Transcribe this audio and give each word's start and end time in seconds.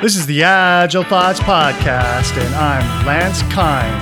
This 0.00 0.14
is 0.14 0.26
the 0.26 0.44
Agile 0.44 1.02
Thoughts 1.02 1.40
Podcast, 1.40 2.40
and 2.40 2.54
I'm 2.54 3.04
Lance 3.04 3.42
Kind. 3.52 4.00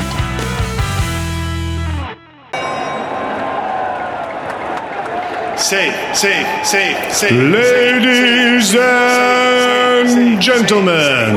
Safe, 5.58 5.94
safe, 6.14 6.66
safe, 6.66 7.12
safe. 7.14 7.32
Ladies 7.32 8.74
and 8.74 10.38
gentlemen, 10.38 11.32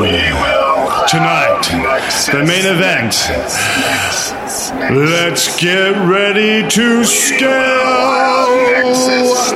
tonight, 1.07 1.61
the 2.29 2.43
main 2.45 2.65
event. 2.65 3.15
Let's 4.59 5.57
get 5.57 5.95
ready 6.05 6.67
to 6.67 7.03
scale 7.05 7.47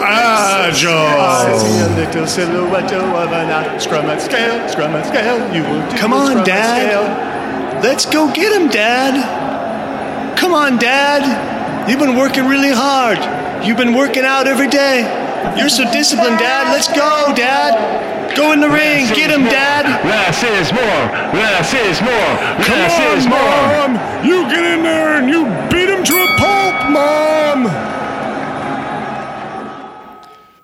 Agile. 0.01 1.95
little 1.97 2.25
silhouette 2.25 2.93
of 2.93 3.33
an 3.33 3.79
scrum 3.81 4.05
and 4.05 4.21
scale, 4.21 4.69
scrum 4.69 4.95
and 4.95 5.05
scale. 5.05 5.53
You 5.53 5.63
will 5.63 5.89
do 5.89 5.97
Come 5.97 6.13
on, 6.13 6.27
scrum 6.27 6.37
and 6.37 6.45
Dad. 6.45 7.83
Let's 7.83 8.05
go 8.05 8.31
get 8.31 8.53
him, 8.53 8.69
Dad. 8.69 10.37
Come 10.37 10.53
on, 10.53 10.77
Dad. 10.77 11.89
You've 11.89 11.99
been 11.99 12.15
working 12.15 12.45
really 12.45 12.71
hard. 12.71 13.19
You've 13.67 13.75
been 13.75 13.93
working 13.93 14.23
out 14.23 14.47
every 14.47 14.69
day. 14.69 15.22
You're 15.57 15.69
so 15.69 15.89
disciplined, 15.91 16.39
Dad. 16.39 16.71
Let's 16.71 16.87
go, 16.87 17.33
Dad. 17.35 18.35
Go 18.35 18.51
in 18.51 18.59
the 18.59 18.69
ring. 18.69 19.07
Get 19.13 19.29
him, 19.29 19.43
Dad. 19.43 19.85
Less 20.05 20.41
is 20.43 20.73
more. 20.73 21.05
Less 21.39 21.73
is 21.73 22.01
more. 22.01 22.33
Come 22.65 22.79
Less 22.79 22.99
on, 22.99 23.17
is 23.17 23.27
more. 23.27 23.37
Mom. 23.37 24.25
You 24.25 24.43
get 24.49 24.63
in 24.63 24.83
there 24.83 25.17
and 25.17 25.29
you 25.29 25.45
beat 25.69 25.89
him 25.89 26.03
to 26.03 26.13
a 26.13 26.27
pulp, 26.37 26.89
Mom. 26.91 27.67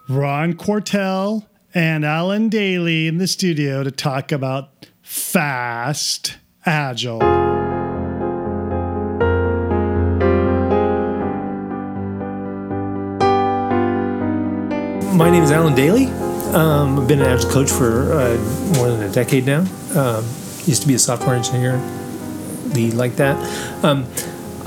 Ron 0.09 0.53
Quartel 0.53 1.47
and 1.75 2.03
Alan 2.03 2.49
Dayley 2.49 3.07
in 3.07 3.19
the 3.19 3.27
studio 3.27 3.83
to 3.83 3.91
talk 3.91 4.31
about 4.31 4.87
fast 5.03 6.37
agile. 6.65 7.48
My 15.13 15.31
name 15.31 15.43
is 15.43 15.51
Alan 15.51 15.73
Dayley. 15.73 16.07
Um, 16.53 16.99
I've 16.99 17.07
been 17.07 17.19
an 17.19 17.25
Agile 17.25 17.49
coach 17.49 17.71
for 17.71 18.13
uh, 18.13 18.37
more 18.75 18.89
than 18.89 19.01
a 19.01 19.11
decade 19.11 19.45
now. 19.45 19.61
Um, 19.95 20.23
used 20.65 20.83
to 20.83 20.87
be 20.87 20.93
a 20.93 20.99
software 20.99 21.35
engineer, 21.35 21.77
lead 22.73 22.93
like 22.93 23.15
that. 23.15 23.35
Um, 23.83 24.05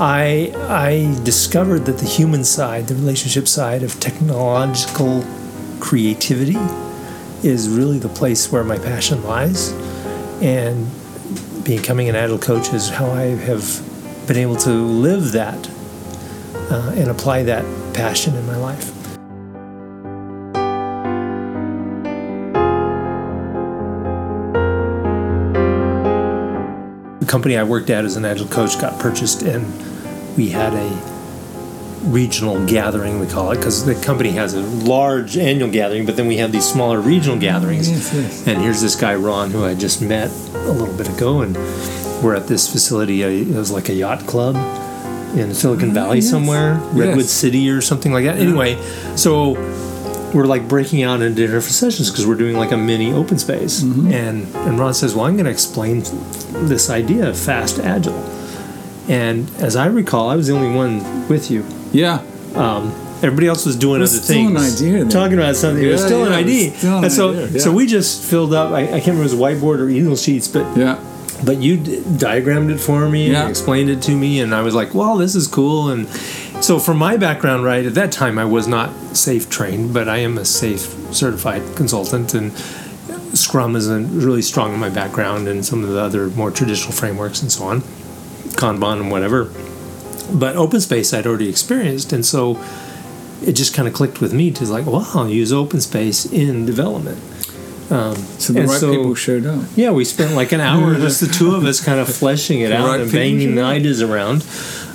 I 0.01 0.53
I 0.67 1.17
discovered 1.23 1.85
that 1.85 1.97
the 1.97 2.05
human 2.05 2.43
side, 2.43 2.87
the 2.87 2.95
relationship 2.95 3.47
side 3.47 3.83
of 3.83 3.99
technological 4.01 5.25
creativity, 5.79 6.57
is 7.41 7.69
really 7.69 7.97
the 7.97 8.09
place 8.09 8.51
where 8.51 8.65
my 8.65 8.77
passion 8.77 9.23
lies, 9.23 9.71
and 10.41 10.87
becoming 11.63 12.09
an 12.09 12.15
Agile 12.15 12.37
coach 12.37 12.73
is 12.73 12.89
how 12.89 13.09
I 13.09 13.35
have 13.47 13.81
been 14.27 14.37
able 14.37 14.57
to 14.57 14.69
live 14.71 15.31
that 15.31 15.69
uh, 16.69 16.93
and 16.95 17.09
apply 17.09 17.43
that 17.43 17.63
passion 17.93 18.35
in 18.35 18.45
my 18.45 18.57
life. 18.57 19.02
Company 27.33 27.57
I 27.57 27.63
worked 27.63 27.89
at 27.89 28.05
as 28.05 28.15
an 28.15 28.25
agile 28.25 28.45
coach 28.47 28.79
got 28.79 28.99
purchased, 28.99 29.41
and 29.41 29.65
we 30.37 30.49
had 30.49 30.71
a 30.71 30.87
regional 32.11 32.63
gathering, 32.67 33.19
we 33.19 33.25
call 33.25 33.49
it, 33.51 33.57
because 33.57 33.83
the 33.87 33.95
company 33.95 34.29
has 34.29 34.53
a 34.53 34.61
large 34.61 35.35
annual 35.35 35.71
gathering, 35.71 36.05
but 36.05 36.15
then 36.15 36.27
we 36.27 36.37
have 36.37 36.51
these 36.51 36.69
smaller 36.69 36.99
regional 36.99 37.39
gatherings. 37.39 37.87
And 38.47 38.61
here's 38.61 38.81
this 38.81 38.95
guy, 38.95 39.15
Ron, 39.15 39.49
who 39.49 39.65
I 39.65 39.73
just 39.73 39.99
met 39.99 40.29
a 40.53 40.71
little 40.71 40.95
bit 40.95 41.09
ago, 41.09 41.41
and 41.41 41.55
we're 42.23 42.35
at 42.35 42.45
this 42.47 42.71
facility. 42.71 43.23
uh, 43.23 43.29
It 43.29 43.47
was 43.55 43.71
like 43.71 43.89
a 43.89 43.93
yacht 43.95 44.27
club 44.27 44.55
in 45.35 45.55
Silicon 45.55 45.91
Valley 45.91 46.21
somewhere, 46.21 46.75
Redwood 46.91 47.25
Yes. 47.25 47.31
City 47.31 47.67
or 47.71 47.81
something 47.81 48.13
like 48.13 48.25
that. 48.25 48.37
Anyway, 48.37 48.77
so 49.15 49.55
we're 50.33 50.45
like 50.45 50.67
breaking 50.67 51.03
out 51.03 51.21
into 51.21 51.35
different 51.41 51.63
sessions 51.63 52.09
because 52.09 52.25
we're 52.25 52.35
doing 52.35 52.55
like 52.57 52.71
a 52.71 52.77
mini 52.77 53.11
open 53.13 53.37
space. 53.39 53.81
Mm-hmm. 53.81 54.11
And 54.11 54.55
and 54.67 54.79
Ron 54.79 54.93
says, 54.93 55.13
"Well, 55.15 55.25
I'm 55.25 55.33
going 55.35 55.45
to 55.45 55.51
explain 55.51 55.99
this 56.67 56.89
idea 56.89 57.29
of 57.29 57.37
fast 57.37 57.79
agile." 57.79 58.17
And 59.09 59.49
as 59.57 59.75
I 59.75 59.87
recall, 59.87 60.29
I 60.29 60.35
was 60.35 60.47
the 60.47 60.53
only 60.55 60.73
one 60.75 61.27
with 61.27 61.51
you. 61.51 61.65
Yeah. 61.91 62.21
Um, 62.55 62.91
everybody 63.21 63.47
else 63.47 63.65
was 63.65 63.75
doing 63.75 63.99
was 63.99 64.13
other 64.15 64.23
still 64.23 64.47
an 64.47 64.55
things, 64.57 64.81
idea 64.81 65.05
talking 65.05 65.37
about 65.37 65.55
something. 65.55 65.83
it 65.83 65.91
was 65.91 66.01
Yeah, 66.01 66.07
still 66.07 66.23
an 66.25 66.31
yeah, 66.31 66.37
was 66.37 66.45
idea. 66.45 66.71
still 66.77 66.97
an 66.97 67.03
and 67.03 67.13
so, 67.13 67.29
idea, 67.45 67.59
so 67.59 67.71
we 67.71 67.85
just 67.85 68.23
filled 68.29 68.53
up. 68.53 68.71
I, 68.71 68.81
I 68.83 68.85
can't 69.01 69.17
remember 69.17 69.23
it 69.23 69.31
was 69.31 69.35
whiteboard 69.35 69.79
or 69.79 69.89
easel 69.89 70.15
sheets, 70.15 70.47
but 70.47 70.65
Yeah. 70.77 70.99
but 71.45 71.57
you 71.57 71.77
d- 71.77 72.01
diagrammed 72.17 72.69
it 72.71 72.79
for 72.79 73.09
me 73.09 73.29
Yeah. 73.31 73.41
and 73.41 73.49
explained 73.49 73.89
it 73.89 74.01
to 74.03 74.15
me 74.15 74.39
and 74.39 74.53
i 74.55 74.61
was 74.61 74.73
like 74.73 74.93
well 74.93 75.17
this 75.17 75.35
is 75.35 75.45
cool 75.47 75.89
and 75.89 76.07
so 76.63 76.79
from 76.79 76.97
my 76.97 77.17
background 77.17 77.63
right 77.65 77.85
at 77.85 77.93
that 77.93 78.11
time 78.11 78.39
i 78.39 78.45
was 78.45 78.67
not 78.67 78.89
safe 79.15 79.49
trained 79.49 79.93
but 79.93 80.07
i 80.07 80.17
am 80.17 80.37
a 80.37 80.45
safe 80.45 80.81
certified 81.13 81.61
consultant 81.75 82.33
and 82.33 82.51
scrum 83.37 83.75
is 83.75 83.89
a, 83.89 83.99
really 83.99 84.41
strong 84.41 84.73
in 84.73 84.79
my 84.79 84.89
background 84.89 85.47
and 85.47 85.65
some 85.65 85.83
of 85.83 85.89
the 85.89 85.99
other 85.99 86.27
more 86.29 86.51
traditional 86.51 86.93
frameworks 86.93 87.41
and 87.41 87.51
so 87.51 87.65
on 87.65 87.81
kanban 88.55 89.01
and 89.01 89.11
whatever. 89.11 89.51
But 90.31 90.55
open 90.55 90.79
space 90.79 91.13
i'd 91.13 91.27
already 91.27 91.49
experienced 91.49 92.13
and 92.13 92.25
so 92.25 92.63
it 93.41 93.53
just 93.53 93.73
kind 93.73 93.87
of 93.87 93.93
clicked 93.93 94.21
with 94.21 94.33
me 94.33 94.51
to 94.51 94.65
like 94.65 94.85
wow, 94.85 95.05
i'll 95.15 95.29
use 95.29 95.51
open 95.51 95.81
space 95.81 96.25
in 96.25 96.65
development. 96.65 97.17
So 97.89 98.53
the 98.53 98.63
right 98.63 98.79
so- 98.79 98.91
people 98.91 99.15
showed 99.15 99.45
up. 99.45 99.65
yeah, 99.75 99.91
we 99.91 100.05
spent 100.05 100.33
like 100.33 100.51
an 100.51 100.61
hour, 100.61 100.95
just 100.95 101.21
the 101.21 101.27
two 101.27 101.55
of 101.55 101.63
us, 101.65 101.83
kind 101.83 101.99
of 101.99 102.07
fleshing 102.15 102.61
it 102.61 102.71
out 102.71 102.87
right 102.87 103.01
and 103.01 103.11
banging 103.11 103.55
the 103.55 103.61
ideas 103.61 104.01
around. 104.01 104.45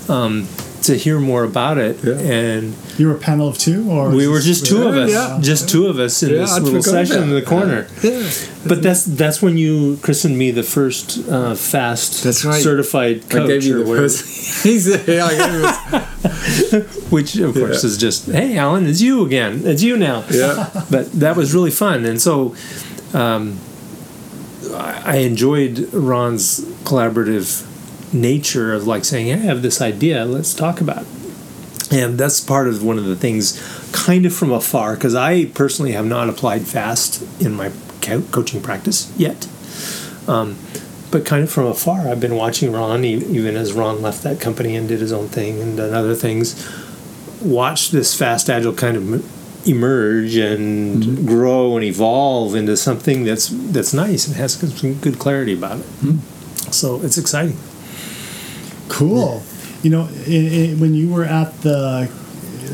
Um, 0.08 0.48
to 0.82 0.96
hear 0.96 1.18
more 1.20 1.44
about 1.44 1.78
it. 1.78 2.02
Yeah. 2.04 2.14
And 2.18 2.74
You 2.96 3.08
were 3.08 3.14
a 3.14 3.18
panel 3.18 3.48
of 3.48 3.58
two, 3.58 3.90
or 3.90 4.10
we 4.10 4.26
were 4.28 4.40
just 4.40 4.66
two 4.66 4.86
of 4.88 4.94
us, 4.96 5.10
Yeah. 5.10 5.38
just 5.40 5.68
two 5.68 5.86
of 5.86 5.98
us 5.98 6.22
in 6.22 6.30
Yeah, 6.30 6.40
this 6.40 6.52
I'd 6.52 6.62
little 6.62 6.82
session 6.82 7.22
in 7.22 7.30
the 7.30 7.42
corner. 7.42 7.86
Yeah. 8.02 8.28
But 8.66 8.82
that's 8.82 9.04
that's 9.04 9.40
when 9.42 9.56
you 9.56 9.98
christened 10.02 10.36
me 10.36 10.50
the 10.50 10.62
first 10.62 11.18
uh, 11.28 11.54
fast 11.54 12.22
That's 12.24 12.44
right. 12.44 12.62
certified 12.62 13.24
I 13.34 13.46
gave 13.46 13.64
you 13.64 13.84
the 13.84 13.86
first. 13.86 14.18
Yeah, 15.08 15.24
I 15.26 15.34
gave 15.40 15.54
you 16.72 16.80
which 17.10 17.36
of 17.36 17.54
course 17.54 17.84
is 17.84 17.96
just, 17.96 18.26
hey, 18.26 18.56
Alan, 18.58 18.86
it's 18.86 19.00
you 19.00 19.24
again, 19.24 19.62
it's 19.64 19.82
you 19.82 19.96
now. 19.96 20.24
Yeah. 20.30 20.70
but 20.90 21.12
that 21.12 21.36
was 21.36 21.54
really 21.54 21.70
fun 21.70 22.04
and 22.04 22.20
so 22.20 22.54
um, 23.14 23.58
I 24.74 25.18
enjoyed 25.18 25.88
ron's 25.92 26.60
collaborative 26.84 27.64
nature 28.12 28.72
of 28.72 28.86
like 28.86 29.04
saying 29.04 29.32
i 29.32 29.36
have 29.36 29.62
this 29.62 29.80
idea 29.80 30.24
let's 30.24 30.54
talk 30.54 30.80
about 30.80 31.02
it 31.02 31.08
and 31.90 32.18
that's 32.18 32.40
part 32.40 32.68
of 32.68 32.82
one 32.82 32.98
of 32.98 33.04
the 33.04 33.16
things 33.16 33.60
kind 33.92 34.26
of 34.26 34.34
from 34.34 34.50
afar 34.50 34.94
because 34.94 35.14
i 35.14 35.46
personally 35.46 35.92
have 35.92 36.06
not 36.06 36.28
applied 36.28 36.62
fast 36.62 37.22
in 37.40 37.52
my 37.54 37.70
co- 38.02 38.22
coaching 38.30 38.60
practice 38.60 39.12
yet 39.16 39.48
um, 40.26 40.56
but 41.10 41.24
kind 41.24 41.42
of 41.42 41.50
from 41.50 41.66
afar 41.66 42.08
i've 42.08 42.20
been 42.20 42.36
watching 42.36 42.72
ron 42.72 43.04
even 43.04 43.56
as 43.56 43.72
ron 43.72 44.02
left 44.02 44.22
that 44.22 44.40
company 44.40 44.76
and 44.76 44.88
did 44.88 45.00
his 45.00 45.12
own 45.12 45.28
thing 45.28 45.60
and 45.60 45.76
done 45.76 45.94
other 45.94 46.14
things 46.14 46.54
watch 47.40 47.90
this 47.90 48.14
fast 48.16 48.50
agile 48.50 48.72
kind 48.74 48.96
of 48.96 49.68
emerge 49.68 50.36
and 50.36 51.26
grow 51.26 51.76
and 51.76 51.84
evolve 51.84 52.54
into 52.54 52.76
something 52.76 53.24
that's 53.24 53.48
that's 53.48 53.92
nice 53.92 54.26
and 54.26 54.36
has 54.36 54.54
some 54.54 54.94
good 54.94 55.18
clarity 55.18 55.52
about 55.52 55.80
it. 55.80 55.86
So 56.72 57.00
it's 57.02 57.18
exciting. 57.18 57.56
Cool. 58.88 59.42
You 59.82 59.90
know, 59.90 60.02
i 60.26 60.72
i 60.72 60.74
when 60.78 60.94
you 60.94 61.08
were 61.12 61.24
at 61.24 61.60
the 61.62 62.10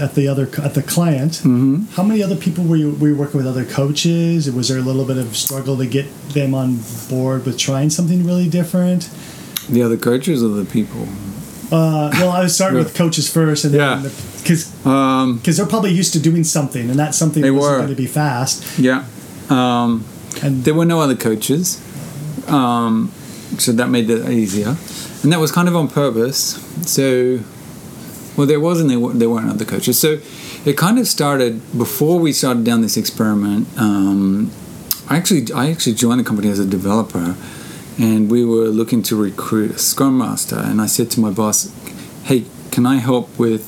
at 0.01 0.15
the 0.15 0.27
other 0.27 0.49
at 0.63 0.75
the 0.75 0.83
client, 0.83 1.33
Mm-hmm. 1.45 1.85
how 1.97 2.03
many 2.03 2.23
other 2.23 2.37
people 2.37 2.65
were 2.65 2.77
you 2.77 2.93
were 3.01 3.09
you 3.09 3.17
working 3.17 3.39
with? 3.39 3.47
Other 3.47 3.65
coaches? 3.65 4.51
Was 4.51 4.69
there 4.69 4.79
a 4.79 4.83
little 4.83 5.05
bit 5.05 5.19
of 5.19 5.37
struggle 5.37 5.77
to 5.77 5.87
get 5.87 6.07
them 6.31 6.55
on 6.55 6.79
board 7.09 7.45
with 7.47 7.59
trying 7.59 7.91
something 7.91 8.25
really 8.27 8.49
different? 8.49 9.11
The 9.69 9.83
other 9.83 9.97
coaches 9.97 10.43
or 10.43 10.49
the 10.49 10.65
people? 10.65 11.07
Uh, 11.73 12.11
well, 12.21 12.31
I 12.31 12.43
was 12.43 12.55
starting 12.55 12.79
with 12.85 12.95
coaches 12.95 13.29
first, 13.31 13.65
and 13.65 13.75
Yeah. 13.75 14.03
because 14.43 14.73
Um, 14.85 15.37
because 15.39 15.57
they're 15.57 15.67
probably 15.75 15.93
used 15.93 16.13
to 16.15 16.21
doing 16.21 16.45
something, 16.45 16.91
and 16.91 16.99
that 16.99 17.15
something 17.15 17.43
wasn't 17.43 17.63
were. 17.63 17.77
going 17.79 17.89
to 17.97 18.03
be 18.03 18.07
fast. 18.09 18.63
yeah. 18.79 19.05
Um, 19.51 20.05
And 20.43 20.65
there 20.65 20.75
were 20.75 20.85
no 20.87 21.01
other 21.01 21.15
coaches. 21.17 21.79
Um, 22.49 23.11
so 23.59 23.73
that 23.73 23.89
made 23.89 24.11
it 24.11 24.29
easier. 24.29 24.77
And 25.23 25.33
that 25.33 25.41
was 25.41 25.53
kind 25.53 25.69
of 25.69 25.77
on 25.77 25.89
purpose. 25.89 26.61
So, 26.89 27.41
well, 28.37 28.47
there 28.47 28.61
wasn't, 28.61 28.91
there, 28.91 28.99
there 29.15 29.31
weren't 29.31 29.49
other 29.49 29.65
coaches. 29.65 29.99
So 29.99 30.19
it 30.65 30.77
kind 30.77 30.99
of 30.99 31.07
started 31.07 31.61
before 31.77 32.19
we 32.19 32.33
started 32.33 32.65
down 32.65 32.81
this 32.81 32.97
experiment. 32.97 33.69
Um, 33.79 34.51
I 35.09 35.17
actually, 35.17 35.53
I 35.53 35.71
actually 35.71 35.95
joined 35.95 36.21
the 36.21 36.25
company 36.25 36.49
as 36.49 36.59
a 36.59 36.67
developer, 36.67 37.37
and 37.99 38.31
we 38.31 38.45
were 38.45 38.69
looking 38.69 39.03
to 39.05 39.17
recruit 39.17 39.73
a 39.73 39.79
scrum 39.79 40.19
master. 40.19 40.57
And 40.57 40.81
I 40.81 40.87
said 40.87 41.11
to 41.13 41.21
my 41.21 41.31
boss, 41.31 41.71
"Hey, 42.25 42.47
can 42.71 42.87
I 42.87 42.97
help 42.97 43.39
with 43.39 43.63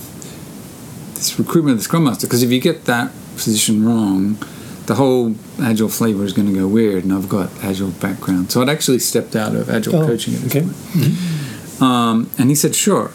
this 1.15 1.39
recruitment 1.39 1.73
of 1.73 1.79
the 1.79 1.85
scrum 1.85 2.05
master? 2.05 2.27
Because 2.27 2.43
if 2.43 2.51
you 2.51 2.61
get 2.61 2.87
that 2.87 3.13
position 3.37 3.85
wrong, 3.85 4.39
the 4.87 4.95
whole 4.97 5.35
agile 5.61 5.89
flavor 5.89 6.25
is 6.25 6.33
going 6.33 6.49
to 6.53 6.55
go 6.59 6.67
weird, 6.69 7.05
and 7.05 7.13
I've 7.13 7.29
got 7.29 7.51
agile 7.63 7.91
background, 7.91 8.51
so 8.53 8.63
I'd 8.63 8.69
actually 8.69 8.99
stepped 9.01 9.35
out 9.37 9.55
of 9.55 9.69
agile 9.69 9.97
Oh, 9.97 10.07
coaching 10.07 10.35
at 10.35 10.41
this 10.41 10.57
okay. 10.57 10.67
point. 10.67 11.83
Um, 11.83 12.31
and 12.39 12.49
he 12.49 12.55
said, 12.55 12.75
"Sure." 12.75 13.11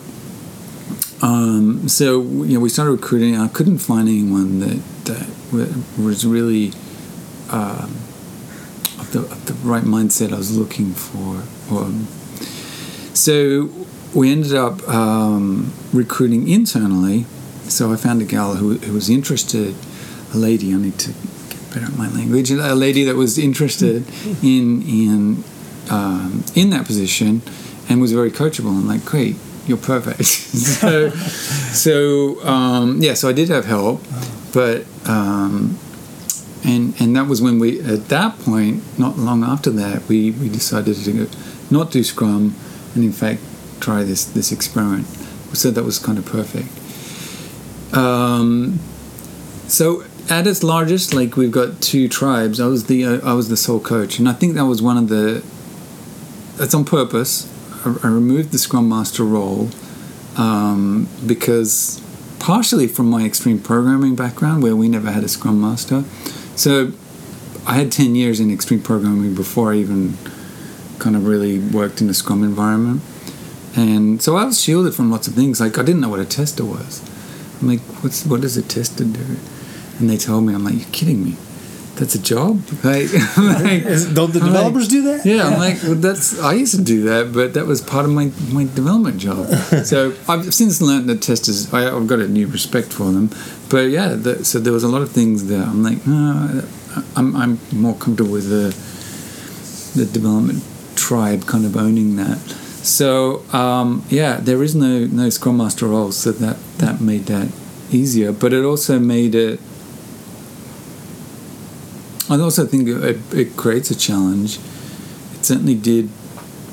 Um, 1.21 1.87
so 1.87 2.21
you 2.21 2.55
know, 2.55 2.59
we 2.59 2.69
started 2.69 2.91
recruiting. 2.91 3.35
I 3.37 3.47
couldn't 3.47 3.77
find 3.79 4.07
anyone 4.09 4.59
that 4.59 4.81
that 5.05 5.27
was 5.97 6.25
really 6.25 6.71
um, 7.49 7.91
of, 8.99 9.09
the, 9.11 9.19
of 9.19 9.45
the 9.45 9.53
right 9.67 9.83
mindset 9.83 10.31
I 10.33 10.37
was 10.37 10.57
looking 10.57 10.93
for. 10.93 11.43
Um, 11.75 12.07
so 13.13 13.69
we 14.13 14.31
ended 14.31 14.55
up 14.55 14.87
um, 14.87 15.73
recruiting 15.93 16.47
internally. 16.47 17.25
So 17.63 17.91
I 17.91 17.95
found 17.95 18.21
a 18.21 18.25
gal 18.25 18.55
who, 18.55 18.77
who 18.77 18.93
was 18.93 19.09
interested, 19.09 19.75
a 20.33 20.37
lady. 20.37 20.73
I 20.73 20.77
need 20.77 20.97
to 20.99 21.13
better 21.71 21.85
at 21.85 21.97
my 21.97 22.09
language. 22.09 22.51
A 22.51 22.75
lady 22.75 23.03
that 23.03 23.15
was 23.15 23.37
interested 23.37 24.05
in 24.43 24.81
in 24.83 25.43
um, 25.89 26.43
in 26.55 26.69
that 26.69 26.85
position 26.85 27.41
and 27.89 28.01
was 28.01 28.13
very 28.13 28.31
coachable. 28.31 28.69
I'm 28.69 28.87
like, 28.87 29.03
great, 29.05 29.35
you're 29.65 29.77
perfect. 29.77 30.25
so, 30.25 31.09
so 31.09 32.43
um, 32.45 33.01
yeah, 33.01 33.13
so 33.13 33.29
I 33.29 33.33
did 33.33 33.49
have 33.49 33.65
help, 33.65 34.01
but 34.53 34.85
um, 35.05 35.77
and 36.63 36.99
and 37.01 37.15
that 37.15 37.27
was 37.27 37.41
when 37.41 37.59
we 37.59 37.79
at 37.81 38.07
that 38.09 38.39
point, 38.39 38.83
not 38.97 39.17
long 39.17 39.43
after 39.43 39.69
that, 39.71 40.07
we 40.07 40.31
we 40.31 40.49
decided 40.49 40.95
to 40.95 41.29
not 41.69 41.91
do 41.91 42.03
Scrum, 42.03 42.55
and 42.95 43.03
in 43.03 43.11
fact 43.11 43.41
try 43.79 44.03
this 44.03 44.25
this 44.25 44.51
experiment. 44.51 45.07
So 45.53 45.71
that 45.71 45.83
was 45.83 45.99
kind 45.99 46.17
of 46.17 46.25
perfect. 46.25 46.69
Um, 47.93 48.79
so 49.71 50.03
at 50.29 50.47
its 50.47 50.63
largest, 50.63 51.13
like 51.13 51.37
we've 51.37 51.51
got 51.51 51.81
two 51.81 52.07
tribes. 52.07 52.59
I 52.59 52.67
was 52.67 52.85
the 52.85 53.05
uh, 53.05 53.19
I 53.23 53.33
was 53.33 53.49
the 53.49 53.57
sole 53.57 53.79
coach, 53.79 54.19
and 54.19 54.27
I 54.27 54.33
think 54.33 54.55
that 54.55 54.65
was 54.65 54.81
one 54.81 54.97
of 54.97 55.07
the. 55.07 55.43
That's 56.57 56.73
on 56.73 56.85
purpose. 56.85 57.49
I, 57.85 58.07
I 58.07 58.07
removed 58.07 58.51
the 58.51 58.57
scrum 58.57 58.87
master 58.87 59.23
role 59.23 59.69
um, 60.37 61.07
because 61.25 62.01
partially 62.39 62.87
from 62.87 63.09
my 63.09 63.25
extreme 63.25 63.59
programming 63.59 64.15
background, 64.15 64.61
where 64.61 64.75
we 64.75 64.89
never 64.89 65.11
had 65.11 65.23
a 65.23 65.27
scrum 65.27 65.59
master. 65.61 66.03
So 66.55 66.91
I 67.65 67.75
had 67.75 67.91
ten 67.91 68.15
years 68.15 68.39
in 68.39 68.51
extreme 68.51 68.81
programming 68.81 69.35
before 69.35 69.71
I 69.73 69.77
even 69.77 70.17
kind 70.99 71.15
of 71.15 71.25
really 71.25 71.59
worked 71.59 72.01
in 72.01 72.09
a 72.09 72.13
scrum 72.13 72.43
environment, 72.43 73.01
and 73.75 74.21
so 74.21 74.35
I 74.35 74.43
was 74.43 74.61
shielded 74.61 74.93
from 74.93 75.09
lots 75.09 75.27
of 75.27 75.33
things. 75.33 75.59
Like 75.61 75.77
I 75.77 75.83
didn't 75.83 76.01
know 76.01 76.09
what 76.09 76.19
a 76.19 76.25
tester 76.25 76.65
was. 76.65 77.01
I'm 77.61 77.67
like, 77.67 77.81
what's 78.03 78.25
what 78.25 78.41
does 78.41 78.57
a 78.57 78.61
tester 78.61 79.05
do? 79.05 79.37
And 80.01 80.09
they 80.09 80.17
told 80.17 80.43
me, 80.45 80.53
I'm 80.53 80.63
like, 80.65 80.73
you're 80.75 80.89
kidding 80.91 81.23
me. 81.23 81.35
That's 81.95 82.15
a 82.15 82.21
job? 82.21 82.59
Like, 82.83 83.13
like 83.37 83.83
Don't 84.17 84.33
the 84.33 84.39
I'm 84.41 84.47
like- 84.47 84.53
developers 84.53 84.87
do 84.87 85.03
that? 85.03 85.23
yeah, 85.25 85.43
I'm 85.47 85.59
like, 85.59 85.77
well, 85.83 85.93
that's 85.95 86.39
I 86.39 86.53
used 86.53 86.73
to 86.75 86.81
do 86.83 87.03
that, 87.03 87.31
but 87.31 87.53
that 87.53 87.67
was 87.67 87.79
part 87.81 88.05
of 88.05 88.11
my, 88.11 88.31
my 88.51 88.63
development 88.63 89.17
job. 89.19 89.45
so 89.85 90.13
I've 90.27 90.51
since 90.53 90.81
learned 90.81 91.07
that 91.09 91.21
testers, 91.21 91.71
I, 91.71 91.95
I've 91.95 92.07
got 92.07 92.19
a 92.19 92.27
new 92.27 92.47
respect 92.47 92.91
for 92.91 93.11
them. 93.11 93.29
But 93.69 93.91
yeah, 93.91 94.15
the, 94.15 94.43
so 94.43 94.57
there 94.59 94.73
was 94.73 94.83
a 94.83 94.87
lot 94.87 95.03
of 95.03 95.11
things 95.11 95.45
that 95.47 95.61
I'm 95.67 95.83
like, 95.83 96.07
no, 96.07 96.63
I'm, 97.15 97.35
I'm 97.35 97.59
more 97.71 97.93
comfortable 97.95 98.31
with 98.31 98.49
the 98.49 98.73
the 99.99 100.05
development 100.11 100.63
tribe 100.95 101.45
kind 101.45 101.65
of 101.65 101.75
owning 101.77 102.15
that. 102.15 102.39
So 102.81 103.43
um, 103.53 104.03
yeah, 104.09 104.37
there 104.41 104.63
is 104.63 104.73
no 104.73 105.05
no 105.05 105.29
Scrum 105.29 105.57
Master 105.57 105.85
role, 105.87 106.11
so 106.11 106.31
that 106.31 106.57
that 106.79 106.99
made 107.01 107.25
that 107.27 107.51
easier. 107.91 108.31
But 108.31 108.53
it 108.53 108.63
also 108.65 108.97
made 108.97 109.35
it. 109.35 109.59
I 112.31 112.39
also 112.39 112.65
think 112.65 112.87
it, 112.87 113.17
it 113.33 113.57
creates 113.57 113.91
a 113.91 113.95
challenge. 113.97 114.57
It 115.33 115.43
certainly 115.45 115.75
did 115.75 116.09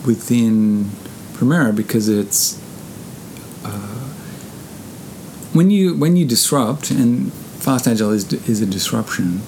within 0.07 0.85
Premera 1.35 1.75
because 1.75 2.09
it's 2.09 2.63
uh, 3.65 4.07
when 5.53 5.71
you 5.71 5.97
when 5.97 6.17
you 6.17 6.25
disrupt 6.25 6.93
and 6.93 7.33
fast 7.33 7.89
agile 7.89 8.13
is 8.13 8.33
is 8.49 8.63
a 8.63 8.67
disruption. 8.67 9.43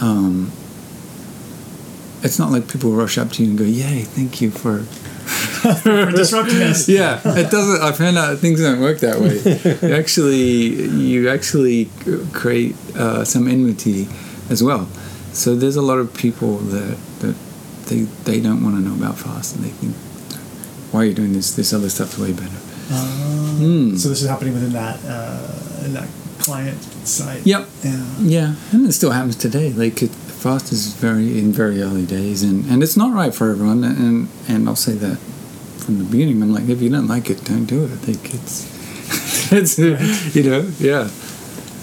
Um, 0.00 0.50
it's 2.22 2.38
not 2.38 2.50
like 2.50 2.66
people 2.68 2.92
rush 2.92 3.18
up 3.18 3.30
to 3.32 3.42
you 3.42 3.50
and 3.50 3.58
go, 3.58 3.64
"Yay, 3.64 4.02
thank 4.02 4.40
you 4.40 4.50
for 4.50 4.86
For 5.82 6.10
disrupting 6.10 6.62
us. 6.62 6.88
yeah, 6.98 7.20
it 7.24 7.50
doesn't. 7.50 7.82
I 7.82 7.92
found 7.92 8.16
out 8.16 8.38
things 8.38 8.62
don't 8.62 8.80
work 8.80 9.00
that 9.00 9.20
way. 9.20 9.86
you 9.86 9.94
actually, 9.94 10.86
you 10.88 11.28
actually 11.28 11.90
create 12.32 12.74
uh, 12.96 13.24
some 13.26 13.46
enmity 13.46 14.08
as 14.48 14.62
well. 14.62 14.88
So 15.32 15.54
there's 15.54 15.76
a 15.76 15.82
lot 15.82 15.98
of 15.98 16.14
people 16.14 16.58
that 16.58 16.98
that 17.20 17.36
they 17.86 18.02
they 18.24 18.40
don't 18.40 18.62
want 18.62 18.76
to 18.76 18.82
know 18.82 18.94
about 18.94 19.18
fast, 19.18 19.56
and 19.56 19.64
they 19.64 19.70
think, 19.70 19.94
"Why 20.92 21.00
are 21.00 21.04
you 21.04 21.14
doing 21.14 21.32
this? 21.32 21.54
This 21.54 21.72
other 21.72 21.88
stuff's 21.88 22.18
way 22.18 22.32
better." 22.32 22.60
Hmm. 22.90 23.96
So 23.96 24.08
this 24.08 24.22
is 24.22 24.28
happening 24.28 24.54
within 24.54 24.72
that 24.72 24.98
uh, 25.04 25.84
in 25.84 25.92
that 25.94 26.08
client 26.40 26.82
site. 27.06 27.46
Yep. 27.46 27.68
Yeah. 27.84 28.04
Yeah, 28.18 28.54
and 28.72 28.86
it 28.86 28.92
still 28.92 29.10
happens 29.10 29.36
today. 29.36 29.72
Like 29.72 30.02
it, 30.02 30.10
fast 30.10 30.72
is 30.72 30.94
very 30.94 31.38
in 31.38 31.52
very 31.52 31.82
early 31.82 32.06
days, 32.06 32.42
and, 32.42 32.64
and 32.66 32.82
it's 32.82 32.96
not 32.96 33.12
right 33.12 33.34
for 33.34 33.50
everyone. 33.50 33.84
And 33.84 34.28
and 34.48 34.68
I'll 34.68 34.76
say 34.76 34.94
that 34.94 35.18
from 35.84 35.98
the 35.98 36.04
beginning. 36.04 36.42
I'm 36.42 36.52
like, 36.52 36.68
if 36.68 36.80
you 36.82 36.88
don't 36.88 37.06
like 37.06 37.30
it, 37.30 37.44
don't 37.44 37.66
do 37.66 37.84
it. 37.84 38.08
Like 38.08 38.34
it's 38.34 38.66
it's 39.52 39.78
you 39.78 40.42
know 40.42 40.70
yeah 40.78 41.08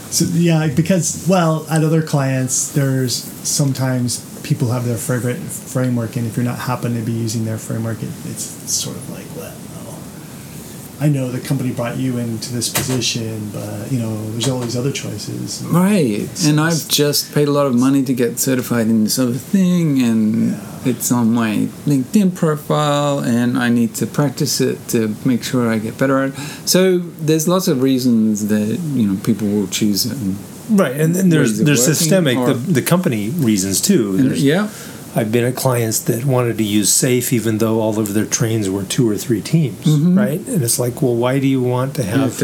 So 0.09 0.25
yeah, 0.33 0.67
because 0.67 1.25
well, 1.27 1.65
at 1.69 1.83
other 1.83 2.01
clients, 2.01 2.71
there's 2.71 3.13
sometimes 3.47 4.23
people 4.41 4.71
have 4.71 4.85
their 4.85 4.97
favorite 4.97 5.37
framework, 5.37 6.15
and 6.15 6.25
if 6.25 6.37
you're 6.37 6.45
not 6.45 6.59
happen 6.59 6.95
to 6.95 7.01
be 7.01 7.11
using 7.11 7.45
their 7.45 7.57
framework, 7.57 8.01
it, 8.01 8.09
it's 8.25 8.43
sort 8.71 8.95
of 8.95 9.09
like, 9.09 9.25
well, 9.35 9.53
I 10.99 11.09
know 11.09 11.29
the 11.31 11.39
company 11.39 11.71
brought 11.71 11.97
you 11.97 12.17
into 12.17 12.51
this 12.53 12.69
position, 12.69 13.49
but 13.53 13.91
you 13.91 13.99
know, 13.99 14.31
there's 14.31 14.49
all 14.49 14.59
these 14.59 14.75
other 14.75 14.91
choices. 14.91 15.63
right. 15.65 16.27
And 16.47 16.59
I've 16.59 16.87
just 16.87 17.33
paid 17.35 17.47
a 17.47 17.51
lot 17.51 17.67
of 17.67 17.75
money 17.75 18.03
to 18.03 18.13
get 18.13 18.39
certified 18.39 18.87
in 18.87 19.03
this 19.03 19.19
other 19.19 19.33
thing, 19.53 20.01
and 20.01 20.51
Yeah. 20.51 20.57
it's 20.91 21.11
on 21.11 21.31
my 21.33 21.67
LinkedIn 21.85 22.33
profile, 22.35 23.19
and 23.19 23.57
I 23.57 23.69
need 23.69 23.93
to 23.95 24.07
practice 24.07 24.59
it 24.59 24.77
to 24.89 25.15
make 25.23 25.43
sure 25.43 25.69
I 25.69 25.77
get 25.77 25.97
better 25.97 26.17
at 26.23 26.29
it. 26.29 26.35
So 26.65 26.99
there's 27.27 27.47
lots 27.47 27.67
of 27.67 27.81
reasons 27.83 28.47
that 28.47 28.79
you 28.95 29.05
know 29.07 29.17
people 29.23 29.47
will 29.47 29.67
choose 29.67 30.05
it. 30.05 30.13
And, 30.17 30.35
Right, 30.69 30.99
and 30.99 31.15
then 31.15 31.29
there's 31.29 31.59
there's 31.59 31.85
systemic 31.85 32.37
the, 32.45 32.53
the 32.53 32.81
company 32.81 33.29
reasons 33.29 33.79
too. 33.79 34.17
and 34.19 34.35
yeah, 34.37 34.67
I've 35.17 35.31
been 35.31 35.43
at 35.45 35.55
clients 35.55 35.99
that 36.01 36.23
wanted 36.25 36.57
to 36.59 36.63
use 36.63 36.91
Safe 36.93 37.33
even 37.33 37.57
though 37.57 37.79
all 37.81 37.97
of 37.99 38.13
their 38.13 38.25
trains 38.25 38.69
were 38.69 38.83
two 38.83 39.09
or 39.09 39.17
three 39.17 39.41
teams, 39.41 39.83
Mm-hmm. 39.85 40.17
right? 40.17 40.39
And 40.47 40.61
it's 40.63 40.77
like, 40.79 41.01
well, 41.01 41.15
why 41.15 41.39
do 41.39 41.47
you 41.47 41.61
want 41.61 41.95
to 41.95 42.03
have 42.03 42.39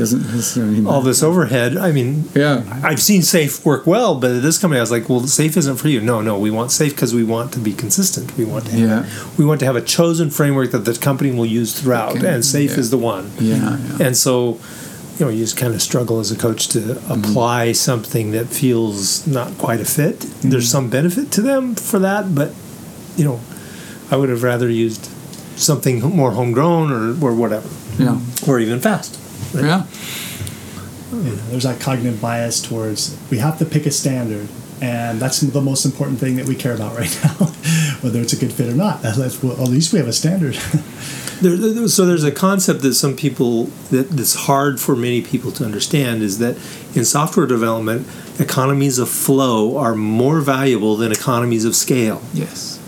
all 0.87 1.01
this 1.01 1.21
overhead? 1.23 1.77
I 1.77 1.91
mean, 1.91 2.25
Yeah. 2.35 2.63
I've 2.83 3.01
seen 3.01 3.21
Safe 3.21 3.63
work 3.65 3.85
well, 3.85 4.15
but 4.19 4.31
at 4.31 4.41
this 4.41 4.57
company, 4.57 4.79
I 4.79 4.83
was 4.83 4.91
like, 4.91 5.07
well, 5.09 5.21
Safe 5.27 5.55
isn't 5.57 5.77
for 5.77 5.87
you. 5.87 6.01
No, 6.01 6.21
no, 6.21 6.37
we 6.39 6.51
want 6.51 6.71
Safe 6.71 6.93
because 6.95 7.13
we 7.13 7.23
want 7.23 7.53
to 7.53 7.59
be 7.59 7.73
consistent. 7.73 8.35
We 8.37 8.45
want 8.45 8.65
to 8.65 8.71
have, 8.71 8.79
Yeah. 9.05 9.05
we 9.37 9.45
want 9.45 9.59
to 9.59 9.65
have 9.65 9.75
a 9.75 9.81
chosen 9.81 10.29
framework 10.29 10.71
that 10.71 10.79
the 10.85 10.95
company 10.95 11.31
will 11.31 11.45
use 11.45 11.79
throughout, 11.79 12.17
Okay. 12.17 12.27
and 12.33 12.43
Safe 12.43 12.71
Yeah. 12.71 12.79
is 12.79 12.89
the 12.89 12.97
one. 12.97 13.31
Yeah, 13.39 13.77
yeah. 13.99 14.05
And 14.07 14.17
so, 14.17 14.57
you 15.19 15.25
know, 15.25 15.29
you 15.31 15.39
just 15.43 15.57
kind 15.57 15.73
of 15.75 15.81
struggle 15.81 16.19
as 16.19 16.31
a 16.31 16.35
coach 16.35 16.67
to 16.69 16.99
apply 17.09 17.73
something 17.73 18.31
that 18.31 18.47
feels 18.47 19.27
not 19.27 19.55
quite 19.59 19.79
a 19.79 19.85
fit. 19.85 20.21
There's 20.41 20.67
some 20.69 20.89
benefit 20.89 21.29
to 21.33 21.41
them 21.41 21.75
for 21.75 21.99
that, 21.99 22.33
but 22.33 22.51
you 23.17 23.23
know, 23.25 23.39
I 24.11 24.15
would 24.17 24.29
have 24.29 24.43
rather 24.43 24.69
used 24.69 25.05
something 25.55 25.99
more 26.01 26.31
homegrown 26.31 26.91
or 26.91 27.25
or 27.25 27.33
whatever, 27.35 27.69
yeah. 27.97 28.19
or 28.47 28.59
even 28.59 28.79
fast. 28.79 29.19
right? 29.53 29.63
Yeah. 29.65 29.85
you 31.11 31.17
know, 31.29 31.35
there's 31.51 31.63
that 31.63 31.79
cognitive 31.79 32.19
bias 32.21 32.61
towards 32.61 33.15
we 33.29 33.37
have 33.37 33.57
to 33.59 33.65
pick 33.65 33.85
a 33.85 33.91
standard 33.91 34.47
and 34.81 35.19
that's 35.19 35.41
the 35.41 35.61
most 35.61 35.85
important 35.85 36.19
thing 36.19 36.35
that 36.37 36.47
we 36.47 36.55
care 36.55 36.73
about 36.73 36.97
right 36.97 37.19
now 37.23 37.45
whether 38.01 38.19
it's 38.19 38.33
a 38.33 38.35
good 38.35 38.51
fit 38.51 38.67
or 38.67 38.73
not 38.75 39.01
that's, 39.03 39.17
that's 39.17 39.43
well, 39.43 39.53
at 39.53 39.69
least 39.69 39.93
we 39.93 39.99
have 39.99 40.07
a 40.07 40.13
standard 40.13 40.55
There, 41.41 41.57
there- 41.57 41.87
so 41.89 42.05
there's 42.05 42.23
a 42.23 42.31
concept 42.31 42.81
that 42.83 42.93
some 42.93 43.15
people 43.17 43.65
that 43.91 44.09
that's 44.09 44.33
hard 44.33 44.79
for 44.79 44.95
many 44.95 45.21
people 45.21 45.51
to 45.53 45.65
understand 45.65 46.21
is 46.23 46.37
that 46.39 46.55
in 46.95 47.03
software 47.03 47.45
development, 47.45 48.07
economies 48.39 48.97
of 48.97 49.09
flow 49.09 49.75
are 49.77 49.93
more 49.93 50.39
valuable 50.39 50.95
than 50.95 51.11
economies 51.11 51.65
of 51.65 51.75
scale. 51.75 52.21
Yes. 52.33 52.79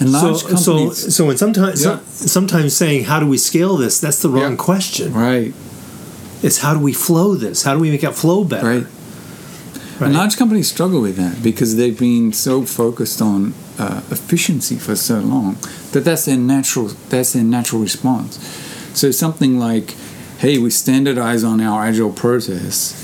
And 0.00 0.10
So, 0.10 0.18
large 0.22 0.38
so, 0.40 0.48
companies. 0.48 1.14
so 1.14 1.26
when 1.26 1.36
sometimes 1.36 1.84
Yeah. 1.84 1.98
sometimes 2.14 2.74
saying 2.74 3.04
how 3.04 3.20
do 3.20 3.26
we 3.26 3.36
scale 3.38 3.76
this, 3.76 4.00
that's 4.00 4.18
the 4.20 4.30
wrong 4.30 4.52
Yeah. 4.52 4.56
question. 4.56 5.12
right. 5.12 5.52
It's 6.42 6.58
how 6.58 6.72
do 6.72 6.80
we 6.80 6.94
flow 6.94 7.34
this? 7.34 7.62
How 7.64 7.74
do 7.74 7.80
we 7.80 7.90
make 7.90 8.02
it 8.02 8.14
flow 8.14 8.44
better? 8.44 8.66
Right. 8.66 8.86
Right. 10.00 10.06
And 10.06 10.14
large 10.14 10.38
companies 10.38 10.68
struggle 10.68 11.02
with 11.02 11.16
that 11.16 11.42
because 11.42 11.76
they've 11.76 11.98
been 11.98 12.32
so 12.32 12.62
focused 12.64 13.20
on 13.20 13.52
uh, 13.78 14.00
efficiency 14.10 14.76
for 14.76 14.96
so 14.96 15.18
long 15.20 15.56
that 15.92 16.04
that's 16.04 16.24
their 16.24 16.36
natural 16.38 16.90
that's 17.10 17.32
their 17.34 17.44
natural 17.44 17.80
response. 17.82 18.38
So 18.94 19.10
something 19.10 19.58
like, 19.58 19.94
"Hey, 20.38 20.56
we 20.58 20.70
standardize 20.70 21.44
on 21.44 21.60
our 21.60 21.84
agile 21.86 22.10
process, 22.10 22.94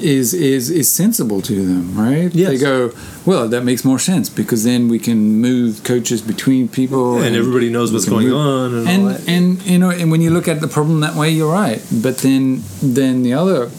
is 0.00 0.32
is 0.34 0.70
is 0.70 0.90
sensible 0.90 1.40
to 1.42 1.54
them, 1.64 1.96
right? 1.98 2.34
Yes. 2.34 2.50
They 2.50 2.58
go, 2.58 2.92
well, 3.26 3.48
that 3.48 3.62
makes 3.64 3.84
more 3.84 3.98
sense 3.98 4.28
because 4.28 4.64
then 4.64 4.88
we 4.88 4.98
can 4.98 5.18
move 5.40 5.82
coaches 5.84 6.20
between 6.22 6.68
people, 6.68 7.18
and 7.18 7.34
everybody 7.36 7.68
knows 7.70 7.92
what's 7.92 8.04
going 8.08 8.28
move- 8.28 8.36
on 8.36 8.74
and, 8.74 8.88
all 8.88 8.88
And 8.88 9.06
that. 9.08 9.28
and 9.28 9.62
you 9.66 9.78
know, 9.78 9.90
and 9.90 10.10
when 10.10 10.20
you 10.20 10.30
look 10.30 10.48
at 10.48 10.60
the 10.60 10.68
problem 10.68 11.00
that 11.00 11.14
way, 11.14 11.30
you're 11.30 11.52
right. 11.52 11.80
But 12.02 12.18
then 12.18 12.62
then 12.82 13.22
the 13.22 13.34
other 13.34 13.70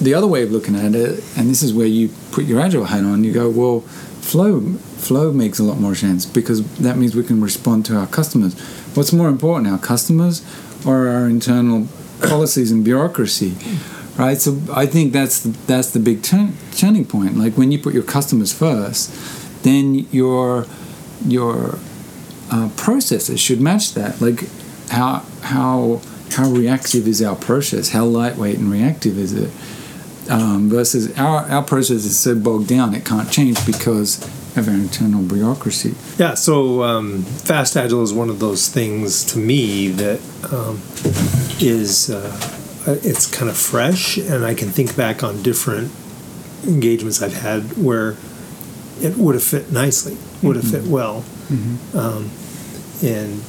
the 0.00 0.14
other 0.14 0.26
way 0.26 0.42
of 0.42 0.50
looking 0.50 0.74
at 0.74 0.94
it, 0.94 1.22
and 1.36 1.48
this 1.48 1.62
is 1.62 1.72
where 1.72 1.86
you 1.86 2.10
put 2.32 2.44
your 2.44 2.60
agile 2.60 2.84
hat 2.86 3.04
on, 3.04 3.22
you 3.24 3.32
go, 3.32 3.48
well, 3.48 3.80
flow 4.20 4.60
flow 4.98 5.32
makes 5.32 5.58
a 5.58 5.62
lot 5.64 5.78
more 5.78 5.94
sense 5.94 6.24
because 6.26 6.62
that 6.78 6.96
means 6.96 7.14
we 7.14 7.22
can 7.24 7.40
respond 7.40 7.84
to 7.86 7.96
our 7.96 8.06
customers. 8.06 8.54
What's 8.94 9.12
more 9.12 9.28
important, 9.28 9.68
our 9.72 9.78
customers 9.78 10.42
or 10.86 11.08
our 11.08 11.26
internal 11.28 11.88
policies 12.20 12.70
and 12.70 12.84
bureaucracy? 12.84 13.54
Right, 14.16 14.38
so 14.38 14.58
I 14.70 14.84
think 14.84 15.14
that's 15.14 15.40
the, 15.40 15.48
that's 15.66 15.90
the 15.90 15.98
big 15.98 16.22
turn, 16.22 16.52
turning 16.76 17.06
point. 17.06 17.36
Like 17.36 17.54
when 17.54 17.72
you 17.72 17.78
put 17.78 17.94
your 17.94 18.02
customers 18.02 18.52
first, 18.52 19.10
then 19.62 20.06
your 20.10 20.66
your 21.26 21.78
uh, 22.50 22.68
processes 22.76 23.40
should 23.40 23.60
match 23.60 23.94
that. 23.94 24.20
Like 24.20 24.44
how 24.90 25.24
how 25.42 26.02
how 26.32 26.50
reactive 26.50 27.08
is 27.08 27.22
our 27.22 27.36
process? 27.36 27.90
How 27.90 28.04
lightweight 28.04 28.58
and 28.58 28.70
reactive 28.70 29.18
is 29.18 29.32
it? 29.32 29.50
Um, 30.30 30.68
versus 30.68 31.16
our 31.18 31.44
our 31.50 31.62
process 31.62 32.04
is 32.04 32.18
so 32.18 32.34
bogged 32.34 32.68
down 32.68 32.94
it 32.94 33.04
can't 33.04 33.30
change 33.30 33.64
because 33.66 34.22
of 34.56 34.68
our 34.68 34.74
internal 34.74 35.22
bureaucracy. 35.22 35.94
Yeah, 36.18 36.34
so 36.34 36.82
um, 36.82 37.22
fast 37.22 37.76
agile 37.76 38.02
is 38.02 38.12
one 38.12 38.28
of 38.28 38.38
those 38.40 38.68
things 38.68 39.24
to 39.32 39.38
me 39.38 39.88
that 39.88 40.20
um, 40.52 40.82
is 41.60 42.10
uh, 42.10 42.58
it's 42.86 43.30
kind 43.30 43.50
of 43.50 43.56
fresh, 43.56 44.16
and 44.16 44.44
I 44.44 44.54
can 44.54 44.68
think 44.70 44.96
back 44.96 45.22
on 45.22 45.42
different 45.42 45.92
engagements 46.64 47.22
I've 47.22 47.34
had 47.34 47.76
where 47.76 48.16
it 49.00 49.16
would 49.16 49.34
have 49.34 49.44
fit 49.44 49.72
nicely, 49.72 50.16
would 50.42 50.56
have 50.56 50.68
fit 50.68 50.84
well, 50.84 51.24
um, 51.94 52.30
and 53.02 53.42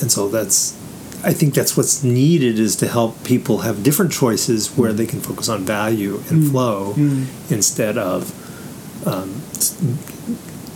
and 0.00 0.12
so 0.12 0.28
that's 0.28 0.76
I 1.24 1.32
think 1.32 1.54
that's 1.54 1.76
what's 1.76 2.04
needed 2.04 2.58
is 2.58 2.76
to 2.76 2.88
help 2.88 3.24
people 3.24 3.58
have 3.58 3.82
different 3.82 4.12
choices 4.12 4.76
where 4.76 4.92
they 4.92 5.06
can 5.06 5.20
focus 5.20 5.48
on 5.48 5.64
value 5.64 6.22
and 6.30 6.50
flow 6.50 6.94
instead 7.50 7.98
of 7.98 8.30
um, 9.06 9.42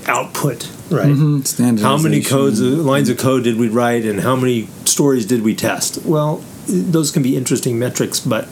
output, 0.09 0.69
right? 0.90 1.07
Mm-hmm. 1.07 1.76
How 1.76 1.97
many 1.97 2.23
codes, 2.23 2.61
uh, 2.61 2.64
lines 2.64 3.09
of 3.09 3.19
code 3.19 3.45
did 3.45 3.57
we 3.57 3.69
write, 3.69 4.04
and 4.04 4.21
how 4.21 4.35
many 4.35 4.69
stories 4.85 5.26
did 5.26 5.42
we 5.42 5.54
test? 5.54 6.04
Well, 6.04 6.42
those 6.66 7.11
can 7.11 7.23
be 7.23 7.37
interesting 7.37 7.78
metrics, 7.78 8.21
but 8.21 8.49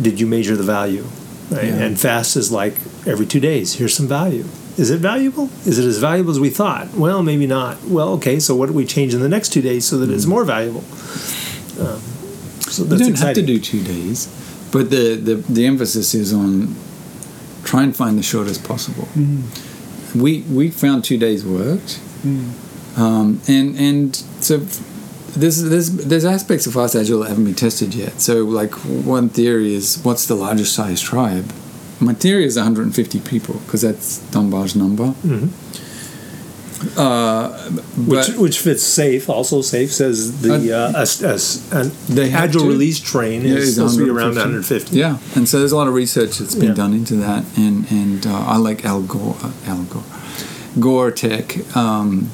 did 0.00 0.20
you 0.20 0.26
measure 0.26 0.56
the 0.56 0.62
value? 0.62 1.04
Right? 1.50 1.64
Yeah. 1.64 1.74
And 1.84 1.98
fast 2.00 2.36
is 2.36 2.50
like 2.52 2.74
every 3.06 3.26
two 3.26 3.40
days. 3.40 3.74
Here's 3.74 3.94
some 3.94 4.06
value. 4.08 4.44
Is 4.76 4.90
it 4.90 4.98
valuable? 5.00 5.48
Is 5.64 5.78
it 5.78 5.86
as 5.86 5.98
valuable 5.98 6.30
as 6.32 6.38
we 6.40 6.50
thought? 6.50 6.92
Well, 6.94 7.22
maybe 7.22 7.46
not. 7.46 7.82
Well, 7.84 8.10
okay. 8.14 8.38
So 8.40 8.54
what 8.54 8.66
do 8.66 8.72
we 8.74 8.84
change 8.84 9.14
in 9.14 9.20
the 9.20 9.28
next 9.28 9.52
two 9.52 9.62
days 9.62 9.86
so 9.86 9.96
that 9.98 10.10
it's 10.10 10.26
more 10.26 10.44
valuable? 10.44 10.80
Um, 11.80 12.00
so 12.60 12.82
You 12.82 12.90
don't 12.90 13.00
exciting. 13.10 13.16
have 13.26 13.34
to 13.36 13.42
do 13.42 13.58
two 13.58 13.82
days, 13.82 14.26
but 14.72 14.90
the, 14.90 15.14
the, 15.14 15.34
the 15.36 15.64
emphasis 15.66 16.14
is 16.14 16.34
on 16.34 16.74
try 17.64 17.82
and 17.84 17.96
find 17.96 18.18
the 18.18 18.22
shortest 18.22 18.64
possible. 18.64 19.08
We 20.14 20.42
we 20.42 20.70
found 20.70 21.04
two 21.04 21.16
days 21.18 21.44
worked, 21.44 22.00
um, 22.96 23.40
and 23.48 23.76
and 23.78 24.16
so 24.40 24.60
there's 25.34 25.62
there's 25.62 25.90
there's 25.90 26.24
aspects 26.24 26.66
of 26.66 26.74
fast 26.74 26.94
agile 26.94 27.20
that 27.20 27.28
haven't 27.28 27.44
been 27.44 27.54
tested 27.54 27.94
yet. 27.94 28.20
So 28.20 28.44
like 28.44 28.72
one 28.74 29.28
theory 29.28 29.74
is 29.74 29.98
what's 30.02 30.26
the 30.26 30.34
largest 30.34 30.74
size 30.74 31.00
tribe? 31.00 31.50
My 32.00 32.12
theory 32.14 32.44
is 32.44 32.56
150 32.56 33.20
people 33.20 33.54
because 33.66 33.80
that's 33.82 34.18
Dunbar's 34.30 34.76
number. 34.76 35.14
Uh, 36.96 37.48
Which, 37.96 38.28
which 38.36 38.58
fits 38.60 38.82
safe. 38.82 39.30
Also, 39.30 39.62
safe 39.62 39.90
says 39.92 40.42
the 40.42 40.72
uh, 40.74 40.92
as, 41.00 41.22
as 41.22 41.72
an 41.72 41.90
They 42.06 42.30
agile 42.30 42.62
to. 42.62 42.68
release 42.68 43.00
train 43.00 43.42
Yeah, 43.42 43.54
is 43.54 43.74
supposed 43.76 43.96
to 43.98 44.04
be 44.04 44.10
around 44.10 44.34
150. 44.36 44.94
Yeah, 44.94 45.16
and 45.34 45.48
so 45.48 45.58
there's 45.58 45.72
a 45.72 45.76
lot 45.76 45.88
of 45.88 45.94
research 45.94 46.36
that's 46.38 46.54
been 46.54 46.68
Yeah. 46.68 46.74
done 46.74 46.92
into 46.92 47.14
that, 47.16 47.44
and 47.56 47.90
and 47.90 48.26
uh, 48.26 48.34
I 48.46 48.58
like 48.58 48.84
Al 48.84 49.00
Gore, 49.02 49.36
uh, 49.42 49.52
Al 49.66 49.84
Gore, 49.84 50.04
Gore 50.78 51.10
Tech, 51.10 51.74
um, 51.74 52.30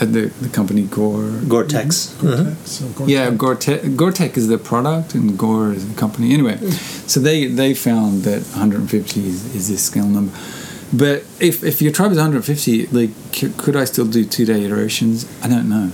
uh, 0.00 0.04
the 0.04 0.30
the 0.40 0.48
company 0.48 0.82
Gore. 0.82 1.30
Gore-Tex. 1.48 2.14
Gore-Tex, 2.20 2.82
Uh-huh. 2.82 2.88
Gore-Tex. 2.96 3.08
Yeah, 3.10 3.30
Gore 3.30 3.54
Tech, 3.54 3.80
Gore 3.96 4.12
Tech 4.12 4.36
is 4.36 4.48
the 4.48 4.58
product, 4.58 5.14
and 5.14 5.36
Gore 5.38 5.72
is 5.72 5.86
the 5.88 5.94
company. 5.94 6.32
Anyway, 6.34 6.56
so 7.06 7.20
they 7.20 7.46
they 7.46 7.74
found 7.74 8.22
that 8.24 8.42
150 8.56 9.20
is, 9.28 9.54
is 9.54 9.68
this 9.68 9.82
scale 9.84 10.06
number. 10.08 10.32
But 10.92 11.24
if, 11.40 11.64
if 11.64 11.82
your 11.82 11.90
tribe 11.90 12.12
is 12.12 12.18
150, 12.18 12.86
like, 12.92 13.10
c- 13.32 13.52
could 13.56 13.74
I 13.74 13.84
still 13.84 14.06
do 14.06 14.24
two 14.24 14.44
day 14.44 14.64
iterations? 14.64 15.26
I 15.42 15.48
don't 15.48 15.68
know. 15.68 15.90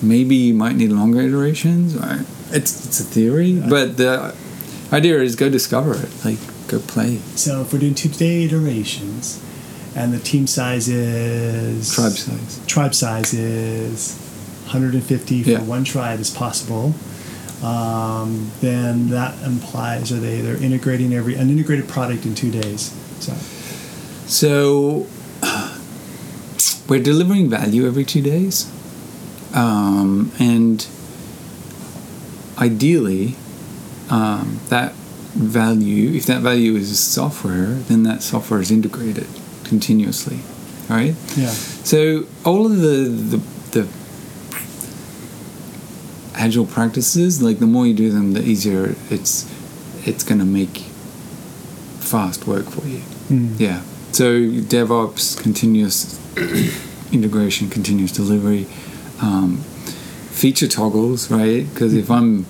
Maybe 0.00 0.36
you 0.36 0.54
might 0.54 0.76
need 0.76 0.90
longer 0.90 1.20
iterations. 1.22 1.96
I- 1.96 2.24
It's, 2.52 2.84
it's 2.86 3.00
a 3.00 3.04
theory, 3.04 3.52
but 3.68 3.96
the 3.96 4.34
idea 4.92 5.20
is 5.22 5.34
go 5.36 5.48
discover 5.48 5.94
it. 5.94 6.10
Like, 6.24 6.38
go 6.68 6.78
play. 6.78 7.18
So 7.34 7.62
if 7.62 7.72
we're 7.72 7.80
doing 7.80 7.94
two 7.94 8.10
day 8.10 8.44
iterations, 8.44 9.40
and 9.94 10.12
the 10.12 10.18
team 10.18 10.46
size 10.46 10.88
is 10.88 11.94
Tribe 11.94 12.12
size. 12.12 12.60
tribe 12.66 12.94
size 12.94 13.34
is 13.34 14.14
150 14.64 15.42
for 15.42 15.50
Yeah. 15.50 15.60
one 15.62 15.84
tribe 15.84 16.20
is 16.20 16.30
possible. 16.30 16.94
Um, 17.62 18.50
then 18.60 19.10
that 19.10 19.34
implies 19.44 20.10
are 20.10 20.18
they 20.18 20.40
they're 20.40 20.56
integrating 20.56 21.12
every 21.14 21.36
an 21.36 21.48
integrated 21.50 21.88
product 21.88 22.26
in 22.26 22.34
two 22.34 22.50
days. 22.50 22.92
So 23.20 23.32
So 24.26 25.06
we're 26.88 27.02
delivering 27.02 27.48
value 27.50 27.86
every 27.86 28.04
two 28.04 28.22
days, 28.22 28.66
um, 29.54 30.32
and 30.40 30.84
ideally, 32.58 33.36
um, 34.10 34.58
that 34.68 34.92
value, 35.34 36.12
if 36.16 36.26
that 36.26 36.40
value 36.42 36.74
is 36.76 36.98
software, 36.98 37.74
then 37.88 38.02
that 38.04 38.22
software 38.22 38.60
is 38.60 38.70
integrated 38.70 39.26
continuously, 39.64 40.40
right? 40.88 41.14
yeah, 41.36 41.48
So 41.84 42.26
all 42.44 42.66
of 42.66 42.80
the 42.80 43.08
the, 43.08 43.40
the 43.72 43.88
agile 46.34 46.66
practices, 46.66 47.42
like 47.42 47.58
the 47.58 47.66
more 47.66 47.86
you 47.86 47.94
do 47.94 48.10
them, 48.10 48.32
the 48.32 48.42
easier 48.42 48.94
it's 49.10 49.48
it's 50.04 50.24
going 50.24 50.38
to 50.40 50.44
make 50.44 50.78
fast 52.00 52.46
work 52.46 52.66
for 52.66 52.86
you. 52.86 53.02
Mm. 53.28 53.58
Yeah. 53.58 53.82
So 54.12 54.40
DevOps, 54.72 55.40
continuous 55.40 56.18
integration, 57.12 57.70
continuous 57.70 58.12
delivery, 58.12 58.66
um, 59.22 59.58
feature 60.30 60.68
toggles, 60.68 61.30
right? 61.30 61.62
Because 61.72 61.94
if 61.94 62.10
I'm 62.10 62.44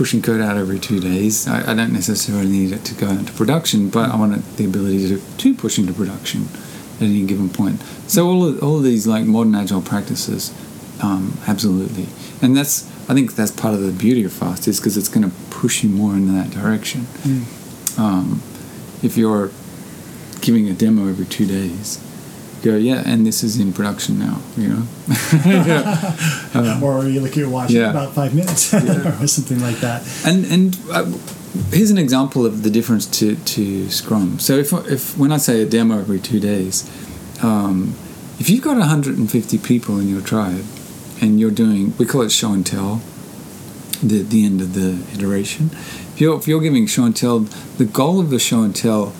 pushing 0.00 0.22
code 0.22 0.40
out 0.40 0.56
every 0.56 0.78
two 0.78 0.98
days, 0.98 1.46
I, 1.46 1.72
I 1.72 1.74
don't 1.74 1.92
necessarily 1.92 2.48
need 2.48 2.72
it 2.72 2.86
to 2.86 2.94
go 2.94 3.10
into 3.10 3.34
production, 3.34 3.90
but 3.90 4.08
I 4.08 4.16
want 4.16 4.34
it, 4.34 4.56
the 4.56 4.64
ability 4.64 5.06
to, 5.08 5.20
to 5.36 5.54
push 5.54 5.78
into 5.78 5.92
production 5.92 6.48
at 6.96 7.02
any 7.02 7.26
given 7.26 7.50
point. 7.50 7.82
So 8.06 8.26
all 8.26 8.46
of, 8.46 8.62
all 8.62 8.78
of 8.78 8.82
these 8.82 9.06
like 9.06 9.26
modern 9.26 9.54
agile 9.54 9.82
practices, 9.82 10.54
um, 11.02 11.36
absolutely, 11.46 12.06
and 12.40 12.56
that's 12.56 12.88
I 13.10 13.12
think 13.12 13.34
that's 13.34 13.50
part 13.50 13.74
of 13.74 13.82
the 13.82 13.92
beauty 13.92 14.24
of 14.24 14.32
fast 14.32 14.66
is 14.66 14.80
because 14.80 14.96
it's 14.96 15.10
going 15.10 15.30
to 15.30 15.36
push 15.50 15.84
you 15.84 15.90
more 15.90 16.14
in 16.14 16.34
that 16.34 16.48
direction. 16.48 17.06
Um, 17.98 18.40
if 19.02 19.18
you're 19.18 19.50
giving 20.40 20.66
a 20.70 20.72
demo 20.72 21.08
every 21.10 21.26
two 21.26 21.44
days, 21.44 21.98
go 22.62 22.76
yeah, 22.76 23.02
and 23.06 23.26
this 23.26 23.42
is 23.42 23.58
in 23.58 23.72
production 23.72 24.18
now, 24.18 24.40
you 24.56 24.68
know. 24.68 24.82
or 26.82 27.04
you 27.04 27.20
look 27.20 27.32
at 27.32 27.36
your 27.36 27.48
watch 27.48 27.70
Yeah. 27.70 27.90
about 27.90 28.12
five 28.14 28.34
minutes 28.34 28.72
or 29.20 29.26
something 29.26 29.60
like 29.60 29.76
that. 29.80 30.02
And 30.26 30.44
and 30.46 30.78
uh, 30.90 31.04
here's 31.72 31.90
an 31.90 31.98
example 31.98 32.44
of 32.46 32.62
the 32.62 32.70
difference 32.70 33.06
to, 33.18 33.36
to 33.36 33.90
Scrum. 33.90 34.38
So 34.38 34.54
if 34.54 34.72
if 34.88 35.16
when 35.18 35.32
I 35.32 35.38
say 35.38 35.62
a 35.62 35.66
demo 35.66 35.98
every 35.98 36.20
two 36.20 36.40
days, 36.40 36.84
um, 37.42 37.94
if 38.38 38.48
you've 38.48 38.62
got 38.62 38.76
150 38.78 39.58
people 39.58 39.98
in 39.98 40.08
your 40.08 40.22
tribe, 40.22 40.64
and 41.20 41.38
you're 41.38 41.50
doing 41.50 41.92
we 41.98 42.06
call 42.06 42.22
it 42.22 42.30
show 42.30 42.52
and 42.52 42.64
tell, 42.66 43.00
the 44.02 44.22
the 44.22 44.44
end 44.44 44.60
of 44.60 44.74
the 44.74 45.02
iteration. 45.14 45.70
If 46.14 46.20
you're 46.20 46.36
if 46.38 46.46
you're 46.48 46.60
giving 46.60 46.86
show 46.86 47.04
and 47.04 47.16
tell, 47.16 47.40
the 47.78 47.84
goal 47.84 48.20
of 48.20 48.30
the 48.30 48.38
show 48.38 48.62
and 48.62 48.74
tell 48.76 49.12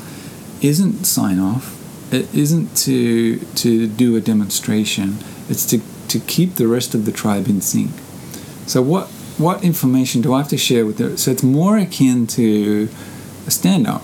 isn't 0.61 1.05
sign 1.05 1.39
off. 1.39 1.77
It 2.13 2.33
isn't 2.35 2.77
to 2.79 3.39
to 3.39 3.87
do 3.87 4.17
a 4.17 4.21
demonstration. 4.21 5.19
It's 5.49 5.65
to 5.67 5.81
to 6.09 6.19
keep 6.21 6.57
the 6.57 6.67
rest 6.67 6.95
of 6.95 7.05
the 7.07 7.13
tribe 7.13 7.47
in 7.47 7.61
sync. 7.61 7.93
So 8.67 8.83
what 8.83 9.09
what 9.39 9.65
information 9.65 10.21
do 10.21 10.35
I 10.35 10.39
have 10.39 10.49
to 10.49 10.59
share 10.59 10.85
with 10.85 10.99
them? 10.99 11.17
so 11.17 11.31
it's 11.31 11.43
more 11.43 11.79
akin 11.79 12.27
to 12.29 12.89
a 13.47 13.51
stand 13.51 13.87
up. 13.87 14.03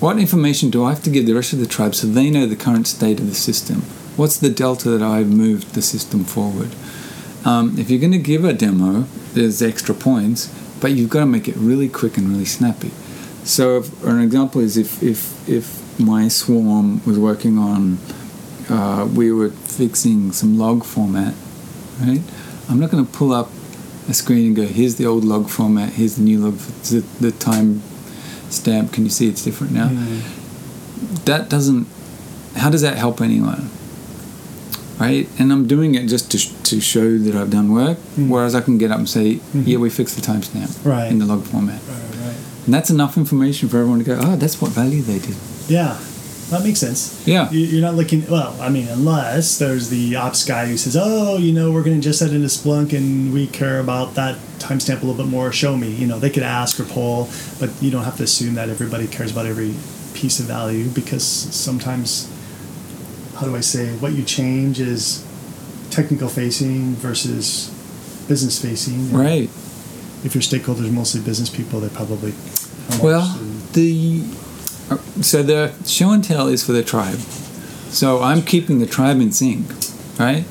What 0.00 0.18
information 0.18 0.70
do 0.70 0.84
I 0.84 0.90
have 0.90 1.02
to 1.02 1.10
give 1.10 1.26
the 1.26 1.34
rest 1.34 1.52
of 1.52 1.58
the 1.58 1.66
tribe 1.66 1.94
so 1.94 2.06
they 2.06 2.30
know 2.30 2.46
the 2.46 2.56
current 2.56 2.86
state 2.86 3.18
of 3.18 3.26
the 3.26 3.34
system? 3.34 3.82
What's 4.16 4.36
the 4.36 4.48
delta 4.48 4.90
that 4.90 5.02
I've 5.02 5.28
moved 5.28 5.74
the 5.74 5.82
system 5.82 6.24
forward? 6.24 6.70
Um, 7.44 7.78
if 7.78 7.90
you're 7.90 8.00
going 8.00 8.12
to 8.12 8.18
give 8.18 8.44
a 8.44 8.52
demo, 8.52 9.06
there's 9.34 9.60
extra 9.60 9.94
points, 9.94 10.54
but 10.80 10.92
you've 10.92 11.10
got 11.10 11.20
to 11.20 11.26
make 11.26 11.48
it 11.48 11.56
really 11.56 11.88
quick 11.88 12.16
and 12.16 12.28
really 12.28 12.44
snappy. 12.44 12.90
So, 13.44 13.78
if, 13.78 14.04
an 14.04 14.20
example 14.20 14.60
is 14.60 14.76
if 14.76 15.02
if 15.02 15.48
if 15.48 15.87
my 15.98 16.28
swarm 16.28 17.04
was 17.04 17.18
working 17.18 17.58
on, 17.58 17.98
uh, 18.68 19.08
we 19.14 19.32
were 19.32 19.50
fixing 19.50 20.32
some 20.32 20.58
log 20.58 20.84
format, 20.84 21.34
right? 22.00 22.22
I'm 22.68 22.78
not 22.78 22.90
going 22.90 23.04
to 23.04 23.10
pull 23.12 23.32
up 23.32 23.50
a 24.08 24.14
screen 24.14 24.46
and 24.48 24.56
go, 24.56 24.62
"Here's 24.66 24.96
the 24.96 25.06
old 25.06 25.24
log 25.24 25.48
format. 25.48 25.94
Here's 25.94 26.16
the 26.16 26.22
new 26.22 26.38
log. 26.38 26.54
The, 26.90 27.00
the 27.20 27.30
time 27.32 27.82
stamp. 28.50 28.92
Can 28.92 29.04
you 29.04 29.10
see 29.10 29.28
it's 29.28 29.42
different 29.44 29.72
now?" 29.72 29.88
That 31.24 31.48
doesn't. 31.48 31.86
How 32.56 32.70
does 32.70 32.82
that 32.82 32.96
help 32.96 33.20
anyone? 33.20 33.70
Right, 34.98 35.28
and 35.38 35.52
I'm 35.52 35.68
doing 35.68 35.94
it 35.94 36.08
just 36.08 36.28
to, 36.32 36.38
sh- 36.38 36.50
to 36.64 36.80
show 36.80 37.18
that 37.18 37.36
I've 37.36 37.50
done 37.50 37.72
work. 37.72 37.98
Whereas 38.16 38.56
I 38.56 38.60
can 38.60 38.78
get 38.78 38.90
up 38.90 38.98
and 38.98 39.08
say, 39.08 39.40
"Yeah, 39.54 39.78
we 39.78 39.90
fixed 39.90 40.16
the 40.16 40.22
timestamp 40.22 40.84
Right. 40.84 41.08
in 41.10 41.18
the 41.20 41.26
log 41.26 41.44
format." 41.44 41.80
Right. 41.88 42.07
And 42.68 42.74
that's 42.74 42.90
enough 42.90 43.16
information 43.16 43.70
for 43.70 43.78
everyone 43.78 43.98
to 44.00 44.04
go, 44.04 44.18
oh, 44.20 44.36
that's 44.36 44.60
what 44.60 44.72
value 44.72 45.00
they 45.00 45.18
did. 45.20 45.34
Yeah, 45.68 45.98
that 46.50 46.62
makes 46.62 46.80
sense. 46.80 47.26
Yeah. 47.26 47.48
You- 47.50 47.60
You're 47.60 47.80
not 47.80 47.94
looking, 47.94 48.26
well, 48.28 48.54
I 48.60 48.68
mean, 48.68 48.88
unless 48.88 49.56
there's 49.56 49.88
the 49.88 50.16
ops 50.16 50.44
guy 50.44 50.66
who 50.66 50.76
says, 50.76 50.94
oh, 51.00 51.38
you 51.38 51.54
know, 51.54 51.72
we're 51.72 51.82
going 51.82 51.98
to 51.98 52.06
ingest 52.06 52.20
that 52.20 52.30
into 52.34 52.48
Splunk 52.48 52.92
and 52.94 53.32
we 53.32 53.46
care 53.46 53.80
about 53.80 54.16
that 54.16 54.36
timestamp 54.58 55.00
a 55.02 55.06
little 55.06 55.14
bit 55.24 55.30
more, 55.30 55.50
show 55.50 55.78
me. 55.78 55.88
You 55.90 56.06
know, 56.06 56.18
they 56.18 56.28
could 56.28 56.42
ask 56.42 56.78
or 56.78 56.84
poll, 56.84 57.30
but 57.58 57.70
you 57.80 57.90
don't 57.90 58.04
have 58.04 58.18
to 58.18 58.24
assume 58.24 58.56
that 58.56 58.68
everybody 58.68 59.06
cares 59.06 59.32
about 59.32 59.46
every 59.46 59.74
piece 60.12 60.38
of 60.38 60.44
value 60.44 60.88
because 60.90 61.24
sometimes, 61.24 62.30
how 63.36 63.46
do 63.46 63.56
I 63.56 63.60
say, 63.60 63.92
what 63.96 64.12
you 64.12 64.24
change 64.24 64.78
is 64.78 65.24
technical 65.88 66.28
facing 66.28 66.96
versus 66.96 67.70
business 68.28 68.60
facing. 68.60 69.10
Right. 69.10 69.48
If 70.24 70.34
your 70.34 70.42
stakeholders 70.42 70.86
are 70.88 70.92
mostly 70.92 71.20
business 71.22 71.48
people, 71.48 71.78
they 71.80 71.88
probably. 71.88 72.32
Well, 73.02 73.38
the 73.72 74.22
uh, 74.90 74.96
so 75.22 75.42
the 75.42 75.74
show 75.86 76.10
and 76.10 76.24
tell 76.24 76.48
is 76.48 76.64
for 76.64 76.72
the 76.72 76.82
tribe. 76.82 77.18
So 77.90 78.22
I'm 78.22 78.42
keeping 78.42 78.78
the 78.78 78.86
tribe 78.86 79.20
in 79.20 79.32
sync, 79.32 79.66
right? 80.18 80.44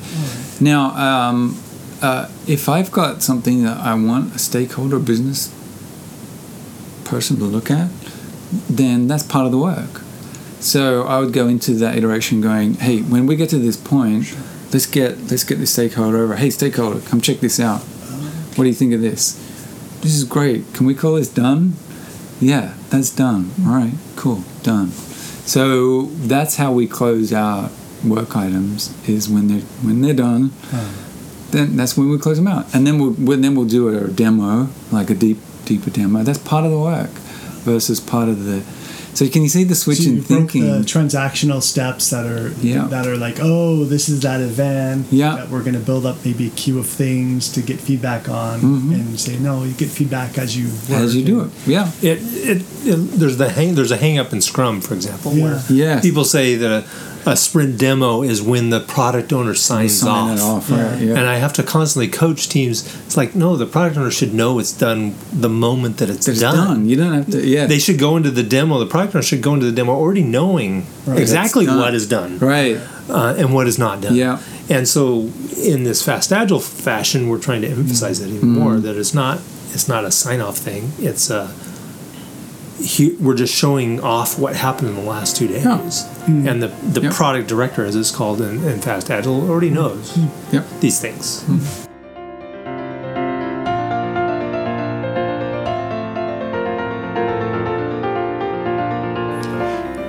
Now, 0.60 0.90
um, 0.96 1.60
uh, 2.02 2.28
if 2.46 2.68
I've 2.68 2.90
got 2.90 3.22
something 3.22 3.64
that 3.64 3.76
I 3.78 3.94
want 3.94 4.34
a 4.34 4.38
stakeholder, 4.38 4.98
business 4.98 5.54
person 7.04 7.36
to 7.38 7.44
look 7.44 7.70
at, 7.70 7.90
then 8.68 9.08
that's 9.08 9.22
part 9.22 9.46
of 9.46 9.52
the 9.52 9.58
work. 9.58 10.00
So 10.60 11.04
I 11.04 11.20
would 11.20 11.32
go 11.32 11.46
into 11.46 11.74
that 11.74 11.96
iteration 11.96 12.40
going, 12.40 12.74
hey, 12.74 13.00
when 13.00 13.26
we 13.26 13.36
get 13.36 13.50
to 13.50 13.58
this 13.58 13.76
point, 13.76 14.36
let's 14.72 14.86
get 14.86 15.18
let's 15.30 15.44
get 15.44 15.58
the 15.58 15.66
stakeholder 15.66 16.18
over. 16.18 16.36
Hey, 16.36 16.50
stakeholder, 16.50 17.00
come 17.00 17.20
check 17.20 17.38
this 17.38 17.60
out. 17.60 17.80
What 18.56 18.64
do 18.64 18.68
you 18.68 18.74
think 18.74 18.92
of 18.92 19.00
this? 19.00 19.34
This 20.00 20.14
is 20.14 20.24
great. 20.24 20.74
Can 20.74 20.86
we 20.86 20.94
call 20.94 21.14
this 21.14 21.28
done? 21.28 21.74
Yeah, 22.40 22.74
that's 22.90 23.10
done. 23.10 23.50
All 23.66 23.72
right, 23.74 23.94
cool, 24.16 24.44
done. 24.62 24.90
So 25.44 26.02
that's 26.02 26.56
how 26.56 26.72
we 26.72 26.86
close 26.86 27.32
out 27.32 27.72
work 28.04 28.36
items. 28.36 28.94
Is 29.08 29.28
when 29.28 29.48
they're 29.48 29.62
when 29.82 30.02
they're 30.02 30.14
done, 30.14 30.50
hmm. 30.70 31.50
then 31.50 31.76
that's 31.76 31.96
when 31.96 32.10
we 32.10 32.18
close 32.18 32.36
them 32.36 32.46
out, 32.46 32.72
and 32.74 32.86
then 32.86 32.98
we'll 32.98 33.12
we'll- 33.18 33.40
then 33.40 33.54
we'll 33.54 33.66
do 33.66 33.88
a 33.88 34.08
demo, 34.08 34.68
like 34.92 35.10
a 35.10 35.14
deep 35.14 35.38
deeper 35.64 35.90
demo. 35.90 36.22
That's 36.22 36.38
part 36.38 36.64
of 36.64 36.70
the 36.70 36.78
work, 36.78 37.10
versus 37.64 38.00
part 38.00 38.28
of 38.28 38.44
the. 38.44 38.62
So 39.14 39.26
can 39.28 39.42
you 39.42 39.48
see 39.48 39.64
the 39.64 39.74
switch 39.74 39.98
So 39.98 40.10
in 40.10 40.16
you 40.16 40.22
broke 40.22 40.50
thinking? 40.52 40.62
the 40.70 40.78
transactional 40.86 41.60
steps 41.62 42.10
that 42.10 42.24
are 42.26 42.52
Yeah. 42.62 42.86
that 42.88 43.06
are 43.06 43.16
like, 43.16 43.38
oh, 43.40 43.84
this 43.84 44.08
is 44.08 44.20
that 44.20 44.40
event 44.40 45.06
Yeah. 45.10 45.34
that 45.36 45.50
we're 45.50 45.62
going 45.62 45.74
to 45.74 45.80
build 45.80 46.06
up 46.06 46.16
maybe 46.24 46.46
a 46.46 46.50
queue 46.50 46.78
of 46.78 46.86
things 46.86 47.48
to 47.52 47.60
get 47.62 47.80
feedback 47.80 48.28
on, 48.28 48.60
and 48.60 49.18
say 49.18 49.36
no, 49.38 49.64
you 49.64 49.72
get 49.72 49.88
feedback 49.88 50.38
as 50.38 50.56
you 50.56 50.66
work. 50.66 50.74
Mm-hmm. 50.74 51.04
As 51.04 51.16
you 51.16 51.24
do 51.24 51.40
it, 51.42 51.50
yeah. 51.66 51.90
It, 52.02 52.18
it, 52.22 52.62
it 52.86 52.96
there's 53.18 53.36
the 53.38 53.48
hang 53.50 53.74
there's 53.74 53.90
a 53.90 53.96
hang 53.96 54.18
up 54.18 54.32
in 54.32 54.40
Scrum, 54.40 54.80
for 54.80 54.94
example, 54.94 55.32
where 55.32 55.62
Yeah. 55.68 55.94
Yes. 55.94 56.02
people 56.02 56.24
say 56.24 56.54
that 56.56 56.70
a, 56.70 56.84
a 57.28 57.36
sprint 57.36 57.78
demo 57.78 58.22
is 58.22 58.40
when 58.42 58.70
the 58.70 58.80
product 58.80 59.32
owner 59.32 59.54
signs 59.54 60.00
Sign 60.00 60.38
off. 60.38 60.38
it 60.38 60.42
off, 60.42 60.70
right? 60.70 61.00
Yeah. 61.00 61.10
And 61.16 61.20
I 61.20 61.36
have 61.36 61.52
to 61.54 61.62
constantly 61.62 62.08
coach 62.08 62.48
teams. 62.48 62.84
It's 63.06 63.16
like, 63.16 63.34
no, 63.34 63.56
the 63.56 63.66
product 63.66 63.96
owner 63.96 64.10
should 64.10 64.34
know 64.34 64.58
it's 64.58 64.72
done 64.72 65.14
the 65.32 65.48
moment 65.48 65.98
that 65.98 66.10
it's, 66.10 66.26
It's 66.28 66.40
done. 66.40 66.54
done. 66.56 66.88
You 66.88 66.96
don't 66.96 67.12
have 67.12 67.30
to. 67.30 67.46
Yeah. 67.46 67.66
They 67.66 67.78
should 67.78 67.98
go 67.98 68.16
into 68.16 68.30
the 68.30 68.42
demo. 68.42 68.78
The 68.78 68.86
product 68.86 69.14
owner 69.14 69.22
should 69.22 69.42
go 69.42 69.54
into 69.54 69.66
the 69.66 69.72
demo 69.72 69.92
already 69.92 70.22
knowing 70.22 70.86
Right. 71.06 71.18
exactly 71.20 71.66
what 71.66 71.94
is 71.94 72.06
done 72.08 72.38
right. 72.38 72.76
uh, 73.08 73.34
and 73.38 73.54
what 73.54 73.66
is 73.68 73.78
not 73.78 74.00
done. 74.02 74.14
Yeah. 74.14 74.40
And 74.70 74.86
so, 74.86 75.30
in 75.56 75.84
this 75.84 76.02
fast 76.04 76.30
agile 76.32 76.60
fashion, 76.60 77.28
we're 77.28 77.38
trying 77.38 77.62
to 77.62 77.68
emphasize 77.68 78.20
that 78.20 78.28
even 78.28 78.50
Mm-hmm. 78.50 78.58
more. 78.58 78.76
That 78.78 78.96
it's 78.96 79.14
not 79.14 79.38
it's 79.72 79.88
not 79.88 80.04
a 80.04 80.10
sign 80.10 80.40
off 80.40 80.58
thing. 80.58 80.92
It's 80.98 81.30
a 81.30 81.50
he, 82.80 83.12
we're 83.16 83.34
just 83.34 83.54
showing 83.54 84.00
off 84.00 84.38
what 84.38 84.54
happened 84.56 84.88
in 84.90 84.94
the 84.94 85.02
last 85.02 85.36
two 85.36 85.48
days. 85.48 85.64
Yeah. 85.64 86.07
Mm. 86.28 86.46
And 86.50 86.62
the 86.62 86.68
the 86.68 87.00
Yep. 87.00 87.12
product 87.14 87.48
director, 87.48 87.84
as 87.86 87.96
it's 87.96 88.10
called 88.10 88.40
in, 88.42 88.62
in 88.64 88.80
fast 88.80 89.10
agile, 89.10 89.48
already 89.50 89.70
knows 89.70 90.12
mm. 90.12 90.28
Yep. 90.52 90.64
these 90.80 91.00
things. 91.00 91.42
Mm. 91.44 91.86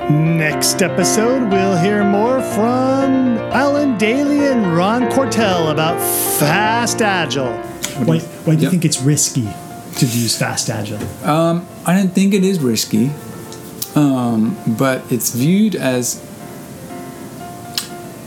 Next 0.10 0.82
episode, 0.82 1.52
we'll 1.52 1.78
hear 1.78 2.04
more 2.04 2.42
from 2.42 3.38
Alan 3.54 3.98
Dayley 3.98 4.52
and 4.52 4.76
Ron 4.76 5.10
Quartel 5.12 5.70
about 5.70 6.00
fast 6.40 7.02
agile. 7.04 7.54
Why, 8.06 8.20
why 8.20 8.56
do 8.56 8.62
you 8.62 8.64
Yep. 8.64 8.72
think 8.72 8.86
it's 8.86 9.02
risky 9.02 9.48
to 9.98 10.06
use 10.08 10.36
fast 10.36 10.70
agile? 10.70 11.00
Um, 11.24 11.66
I 11.86 11.94
don't 11.96 12.12
think 12.14 12.34
it 12.34 12.44
is 12.44 12.60
risky, 12.60 13.12
um, 14.00 14.58
but 14.82 14.98
it's 15.12 15.30
viewed 15.36 15.76
as 15.76 16.22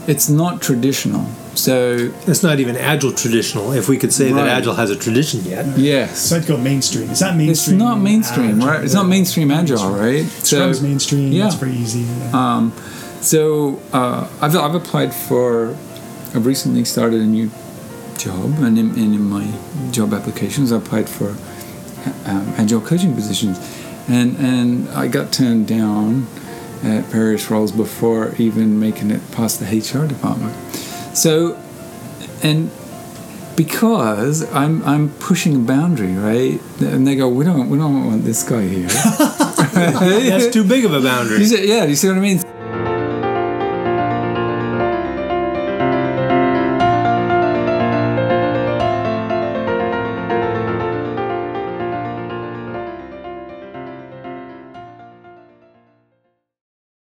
it's 0.07 0.29
not 0.29 0.61
traditional. 0.61 1.25
So 1.55 2.11
It's 2.25 2.41
not 2.43 2.59
even 2.59 2.75
agile 2.75 3.13
traditional. 3.13 3.73
If 3.73 3.87
we 3.87 3.97
could 3.97 4.11
say 4.11 4.31
Right. 4.31 4.45
that 4.45 4.57
agile 4.57 4.73
has 4.73 4.89
a 4.89 4.95
tradition 4.95 5.41
yet, 5.45 5.65
yes, 5.77 6.19
So 6.29 6.35
I'd 6.37 6.47
go 6.47 6.57
mainstream. 6.57 7.09
Is 7.11 7.19
that 7.19 7.35
mainstream? 7.37 7.75
it's 7.75 7.83
not 7.85 7.95
mainstream, 8.01 8.55
agile? 8.57 8.67
right? 8.67 8.83
It's 8.83 8.93
not 9.01 9.07
mainstream 9.07 9.51
agile, 9.51 9.91
right? 9.91 10.25
Scrum's 10.25 10.81
mainstream. 10.81 11.31
yeah. 11.31 11.43
That's 11.43 11.55
pretty 11.55 11.77
easy. 11.77 12.05
Um, 12.33 12.73
so 13.21 13.79
uh, 13.93 14.27
I've, 14.41 14.55
I've 14.55 14.75
applied 14.75 15.13
for, 15.13 15.69
I've 16.35 16.45
recently 16.45 16.83
started 16.85 17.21
a 17.21 17.25
new 17.37 17.49
job, 18.17 18.49
and 18.65 18.77
in, 18.77 18.89
and 19.01 19.13
in 19.19 19.23
my 19.37 19.45
job 19.91 20.13
applications, 20.13 20.71
I 20.71 20.77
applied 20.77 21.07
for 21.07 21.29
um, 22.25 22.45
agile 22.57 22.81
coaching 22.81 23.13
positions, 23.15 23.57
and 24.07 24.37
and 24.37 24.89
I 24.89 25.07
got 25.07 25.31
turned 25.31 25.67
down 25.67 26.27
at 26.83 27.05
various 27.05 27.49
roles 27.49 27.71
before 27.71 28.35
even 28.37 28.79
making 28.79 29.11
it 29.11 29.21
past 29.31 29.59
the 29.59 29.65
HR 29.65 30.05
department. 30.05 30.53
So, 31.15 31.57
and 32.41 32.69
because 33.55 34.51
I'm 34.53 34.83
I'm 34.83 35.09
pushing 35.09 35.55
a 35.55 35.59
boundary, 35.59 36.13
right? 36.13 36.59
And 36.81 37.07
they 37.07 37.15
go, 37.15 37.29
we 37.29 37.45
don't 37.45 37.69
we 37.69 37.77
don't 37.77 38.05
want 38.05 38.23
this 38.23 38.43
guy 38.47 38.67
here. 38.67 38.87
that's 39.73 40.53
too 40.53 40.63
big 40.63 40.85
of 40.85 40.93
a 40.93 41.01
boundary. 41.01 41.39
You 41.39 41.45
see, 41.45 41.67
yeah, 41.67 41.83
do 41.83 41.89
you 41.89 41.95
see 41.95 42.07
what 42.07 42.17
I 42.17 42.21
mean? 42.21 42.41